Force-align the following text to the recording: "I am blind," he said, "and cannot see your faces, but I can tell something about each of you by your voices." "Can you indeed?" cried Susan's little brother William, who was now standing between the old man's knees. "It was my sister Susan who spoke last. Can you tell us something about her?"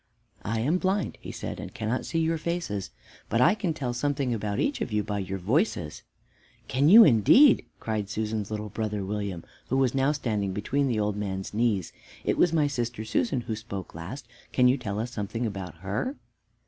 "I 0.43 0.61
am 0.61 0.79
blind," 0.79 1.19
he 1.21 1.31
said, 1.31 1.59
"and 1.59 1.75
cannot 1.75 2.07
see 2.07 2.17
your 2.17 2.39
faces, 2.39 2.89
but 3.29 3.39
I 3.39 3.53
can 3.53 3.71
tell 3.71 3.93
something 3.93 4.33
about 4.33 4.59
each 4.59 4.81
of 4.81 4.91
you 4.91 5.03
by 5.03 5.19
your 5.19 5.37
voices." 5.37 6.01
"Can 6.67 6.89
you 6.89 7.03
indeed?" 7.03 7.67
cried 7.79 8.09
Susan's 8.09 8.49
little 8.49 8.69
brother 8.69 9.05
William, 9.05 9.43
who 9.69 9.77
was 9.77 9.93
now 9.93 10.11
standing 10.11 10.53
between 10.53 10.87
the 10.87 10.99
old 10.99 11.15
man's 11.17 11.53
knees. 11.53 11.93
"It 12.23 12.35
was 12.39 12.51
my 12.51 12.65
sister 12.65 13.05
Susan 13.05 13.41
who 13.41 13.55
spoke 13.55 13.93
last. 13.93 14.27
Can 14.51 14.67
you 14.67 14.75
tell 14.75 14.99
us 14.99 15.11
something 15.11 15.45
about 15.45 15.75
her?" 15.85 16.15